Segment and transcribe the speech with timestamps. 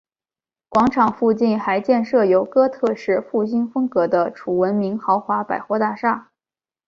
[0.67, 6.31] 广场附近还建设有哥特式复兴风格的楚闻明豪华百货大厦。